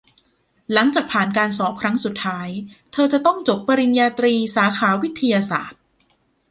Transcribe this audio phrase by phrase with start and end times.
[0.73, 2.49] หลังจากผ่านการสอบครั้งสุดท้าย
[2.91, 5.81] เธอจะต้องจบปริญญาตรีสาขาวิทยาศาสตร์